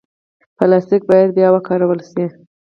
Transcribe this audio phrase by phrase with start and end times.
[0.57, 2.25] پلاستيک باید بیا وکارول شي.